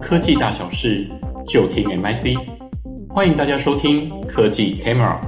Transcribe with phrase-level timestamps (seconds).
[0.00, 1.06] 科技大小事
[1.46, 2.38] 就听 MIC，
[3.08, 5.18] 欢迎大家收听科技 Camera。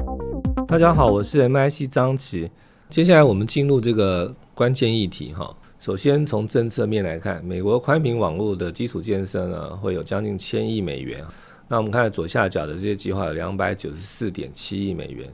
[0.66, 2.50] 大家好，我是 MIC 张琪。
[2.88, 5.54] 接下来我们进入这个关键议题哈。
[5.78, 11.24] 首先从政策面来看，美国宽频网络的基础建设呢，会有将近千亿美元。
[11.68, 15.28] 那我们看左下角的这些计划有两百九十四点七亿美元，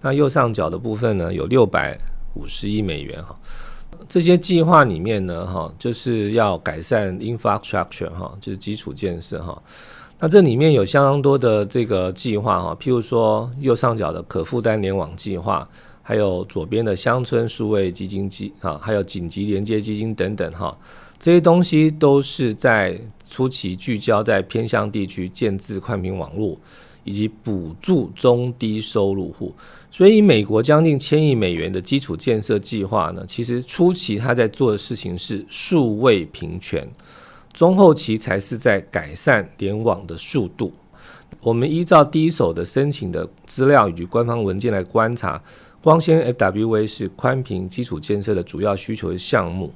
[0.00, 1.98] 那右上角的部分呢，有六百
[2.34, 3.34] 五十亿美元哈。
[4.08, 9.60] 这些计划里面呢，哈，就是要改善 infrastructure 哈，就是基础建设哈。
[10.18, 15.68] 那这里面有相当多的这个计划哈，譬如说右上角的可负担联网计划，
[16.02, 20.76] 还有左边的乡村数位基金计啊，还有紧急连接基金等等哈。
[21.18, 26.58] 这些东西都是在初期聚焦在偏乡地区建置宽频网络。
[27.04, 29.54] 以及补助中低收入户，
[29.90, 36.88] 所以美国将近千亿美元的基础建设计划呢，其实初期他在做的事情是数位平权，
[37.52, 40.72] 中后期才是在改善联网的速度。
[41.42, 45.42] 我们依照第一手的申请的资料以及官方文件来观察，
[45.82, 49.70] 光纤 FWA 是宽频基础建设的主要需求的项目，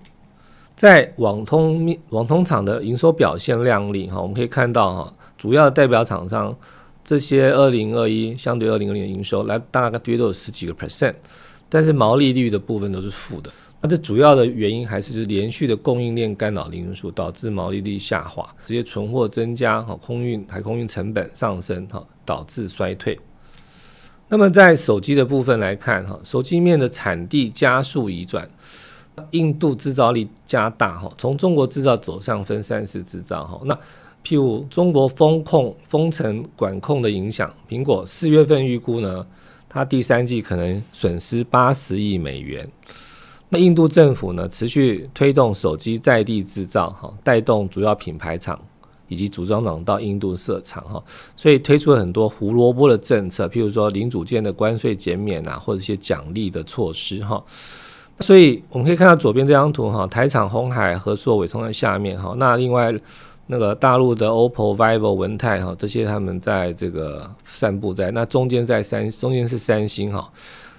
[0.74, 6.56] 在网通面网通厂的营收表现亮丽哈，我们可以看到哈，主要代表厂商。
[7.08, 11.14] 这些二零二一相对二零二零的营收来大概约都有十几个 percent，
[11.66, 13.50] 但是毛利率的部分都是负的。
[13.80, 23.18] 那这主要的原因还是就是连续的供应链干扰的因素导致毛利率下滑，这些存货增加哈，空运海空运成本上升哈，导致衰退。
[24.28, 28.46] 那么在手机的部分来看哈，手机面的产地加速移转，
[29.30, 33.78] 印度制造力加大哈，从中国制造走向分散式制造哈，那。
[34.24, 39.24] 譬如中国封控、封城管控的影响，苹果四月份预估呢，
[39.68, 42.68] 它第三季可能损失八十亿美元。
[43.48, 48.60] 那印度政府呢，持续推动手机在地制造，哈，带动主要品牌厂
[49.06, 51.02] 以及组装厂到印度设厂，哈，
[51.36, 57.42] 所以推出了很多胡萝卜的政策，譬如说零组件的关税减免啊，或者一些奖励的措施，哈。
[58.20, 62.94] 所以我们可以看到左边这张图，哈，台厂红海、和硕、伟通在下面，哈，那另外。
[63.50, 70.30] 那个大陆的 OPPO、vivo、文泰哈，这些他们在这个散布在那中间，在三中间是三星哈，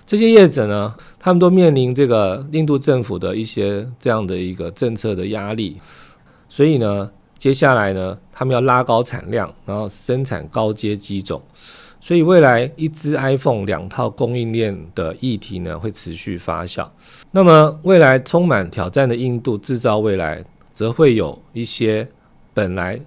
[0.06, 5.80] 这些业者呢，他们都面临这个印度政府的一些这样的一个政策的压力，
[6.48, 11.42] 所以呢，接下来呢，他们要拉高产量，然后生产高阶机种，
[12.00, 16.88] 所以未来一支 iPhone 两套供应链的议题呢，会持续发酵。
[17.32, 20.44] 那么未来充满挑战的印度制造未来，
[20.74, 22.08] 则会有一些。
[22.52, 23.00] 本来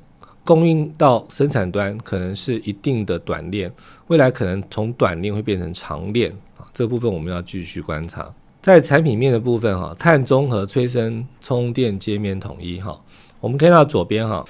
[0.44, 3.70] 供应到生产端可能是一定的短链，
[4.06, 8.32] 未来可能从短链会变成长链啊，这部分我们要继续观察。
[8.62, 12.98] 在产品面的部分哈，碳中和催生充电界面统一哈，
[13.41, 14.42] 我们看到左边哈，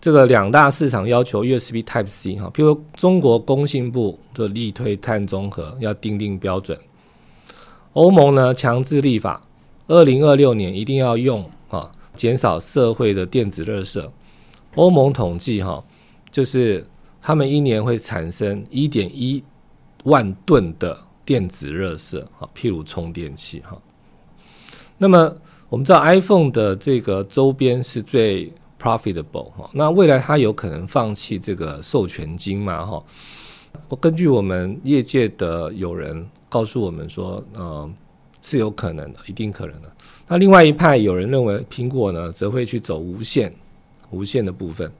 [0.00, 6.78] 这个两大市场要求 USB Type C 哈，譬如中国工信部就力推碳中和，要订定标准。
[7.92, 9.40] 欧盟呢强制立法，
[9.88, 14.10] 二零二六年一定要用啊，减少社会的电子垃圾。
[14.76, 15.84] 欧盟统计哈，
[16.30, 16.86] 就是
[17.20, 19.42] 他们一年会产生一点一
[20.04, 20.96] 万吨的
[21.26, 23.76] 电子垃圾哈，譬如充电器哈。
[24.96, 25.34] 那么
[25.68, 28.50] 我们知道 iPhone 的这个周边是最
[28.80, 32.98] profitable 哈，那未来它有可能放弃这个授权金嘛哈？
[33.88, 37.92] 我根据我们业界的友人告诉我们说，嗯，
[38.40, 39.92] 是有可能的，一定可能的。
[40.26, 43.52] 那另外一派有人认为苹果呢，则会去走无线。
[44.12, 44.90] 无线的部分，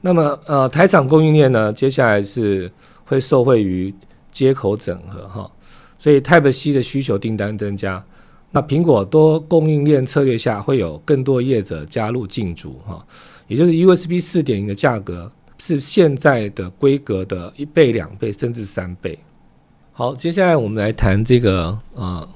[0.00, 2.70] 那么呃，台厂供应链呢，接下来是
[3.04, 3.92] 会受惠于
[4.30, 5.50] 接口整合哈，
[5.98, 8.00] 所以 Type C 的需求订单增加，
[8.50, 13.04] 那苹果多供应链策略下，会有更多业者加入竞逐哈，
[13.46, 19.18] 也就是 USB 四点零的价格是现在的规格的一倍、两倍甚至三倍。
[19.92, 22.28] 好，接下来我们来谈这个呃，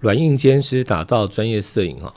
[0.00, 2.14] 软硬兼施打造专业摄影哈。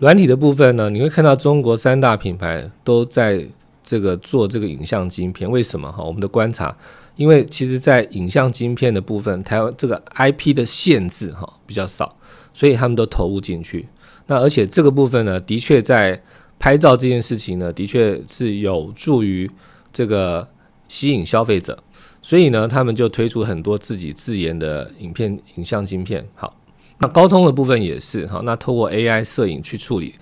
[0.00, 3.46] 软体的部分呢，你会看到中国三大品牌都在
[3.82, 6.02] 这个做这个影像晶片，为什么哈？
[6.02, 6.76] 我们的观察，
[7.16, 12.16] 因为其实在影像晶片的部分，台湾这个 IP 的限制哈比较少，
[12.54, 13.86] 所以他们都投入进去。
[14.26, 16.22] 那而且这个部分呢，的确在
[16.58, 19.50] 拍照这件事情呢，的确是有助于
[19.92, 20.48] 这个
[20.88, 21.78] 吸引消费者，
[22.22, 26.56] 所以呢，他们就推出很多自己自研的影片影像晶片，好。
[27.00, 30.14] 那高通的部分也是哈，那透过 AI 摄影去处理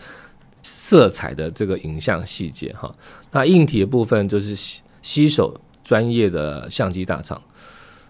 [0.62, 2.90] 色彩的这个影像细节哈。
[3.31, 7.40] 那硬体的部分就是吸吸手专业的相机大厂，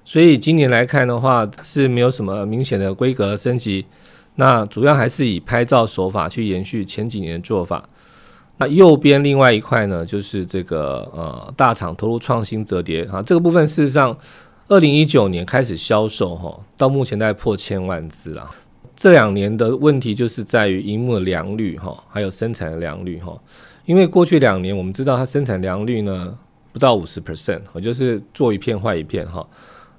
[0.05, 3.85] 所以今年来看的话是没有什么明显的规格升级，
[4.37, 7.87] 那主要还是以拍照手法去延续前几年的做法。
[8.59, 14.17] 那右边另外一块呢，就是这个呃大厂投入创新折叠啊，这个部分事实上，
[14.69, 18.49] 二零一九年开始销售哈，到目前大概破千万只了。
[18.95, 23.37] 这两年的问题就是在于荧幕的良率哈，还有生产的良率哈。
[23.85, 26.39] 因为过去两年我们知道它生产良率呢
[26.73, 29.45] 不到五十 percent，我就是做一片坏一片哈。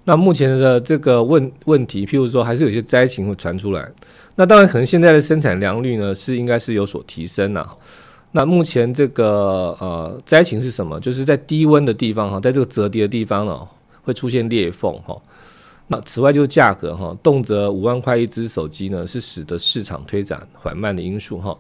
[0.06, 3.90] 那目前的这个问问题，譬如说还是有些灾情会传出来。
[4.36, 7.66] 那当然可能现在的生产良率呢是应该是有所提升呐。
[8.32, 11.00] 那目前这个呃灾情是什么？
[11.00, 13.60] 就是在低温的地方哈，在这个折叠的地方呢，
[14.02, 15.16] 会出现裂缝哈。
[15.88, 21.56] 那此外就是价格哈，动辄五万块一支手机呢，是使得市场推展缓慢的因素哈。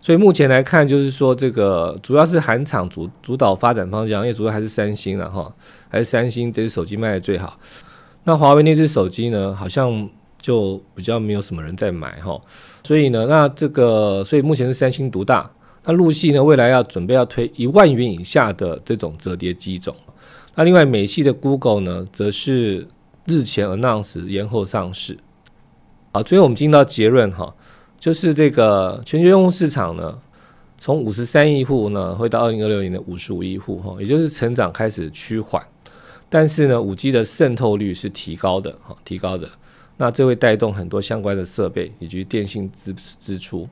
[0.00, 5.50] 所以目前来看，就是说这个主要是韩厂主主导发展方向，因为主要还是三星了哈，
[5.88, 7.58] 还是三星这支手机卖的最好。
[8.28, 10.06] 那华为那支手机呢，好像
[10.38, 12.38] 就比较没有什么人在买哈。
[12.84, 15.50] 所以呢，那这个所以目前是三星独大。
[15.84, 19.96] 那陆系呢，未来要准备要推一万元以下的这种折叠机种。
[20.56, 22.86] 那另外美系的 Google 呢，则是
[23.24, 25.16] 日前 announce 延后上市。
[26.12, 27.54] 好，最后我们进到结论哈，
[27.98, 30.18] 就是这个全球用户市场呢，
[30.76, 35.66] 从五十三亿户呢，会到二零二六年的五十五亿户哈，也就是成长开始趋缓，
[36.28, 39.48] 但是呢，五 G 的渗透率是提高的哈，提高的。
[39.96, 43.68] 那这会带动很多相关的设备以及电信支支出。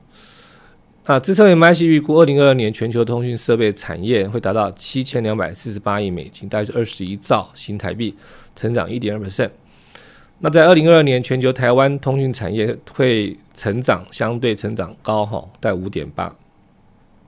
[1.05, 8.13] 啊，资策 MIC 预估，二零二二年全球通讯设备产业会达到七千两百四十八亿美金，大概是二十一兆新台币，
[8.55, 9.51] 成长一点二 percent。
[10.39, 16.35] 那在二零二二年，全球台湾通讯产业会成长相对成长高哈，在五点八。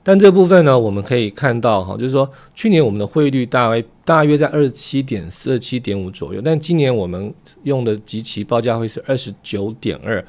[0.09, 10.25] 但这部分呢，我们可以看到哈，就是说去年我们的汇率大约大约在二十七点四、二十七点五左右，但今年我们用的即期报价会是二十九点二。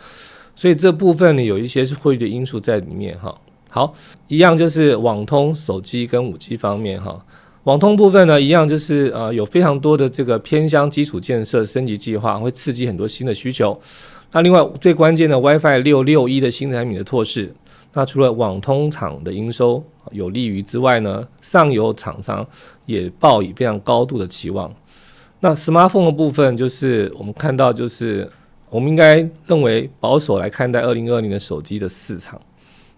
[0.54, 3.34] 所以这部分呢，有一些是汇率的因素在里面哈。
[3.70, 3.94] 好，
[4.28, 7.18] 一样就是网通、手机跟五 G 方面哈。
[7.64, 13.80] 网通部分呢，一样就是呃有非常多的这个偏乡基础建设升级计划，会刺激很多新的需求。
[14.32, 17.54] 那另外最关键的 WiFi 六六一的新产品的拓释，
[17.92, 22.46] 那除了网通厂的营收有利于之外呢，上游厂商
[22.86, 24.72] 也抱以非常高度的期望。
[25.40, 28.30] 那 Smartphone 的部分，就是我们看到就是。
[28.72, 32.40] 我们应该认为保守来看待二零二零的手机的市场。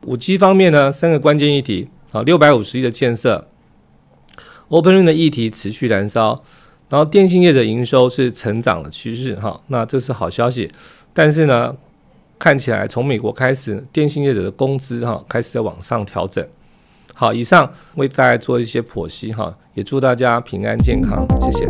[0.04, 3.48] 五 G 方面呢，三个关键议题啊，六百五十亿的建设
[4.68, 6.44] ，Open RAN 的议题持续燃烧，
[6.90, 10.70] 然后电信业的营收是成长的趋势哈，那这是好消息。
[11.14, 11.74] 但是呢，
[12.42, 16.44] 看起来从美国开始，电信业者的工资哈开始在往上调整。
[17.14, 21.68] 好，以上为大家做一些剖析哈，也祝大家平安健康，谢谢。